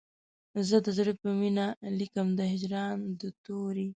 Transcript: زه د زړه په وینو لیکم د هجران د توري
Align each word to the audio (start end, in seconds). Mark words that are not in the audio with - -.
زه 0.67 0.77
د 0.85 0.87
زړه 0.97 1.13
په 1.21 1.29
وینو 1.39 1.67
لیکم 1.99 2.27
د 2.39 2.41
هجران 2.53 2.97
د 3.19 3.21
توري 3.43 3.87